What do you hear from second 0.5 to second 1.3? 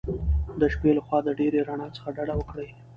د شپې له خوا د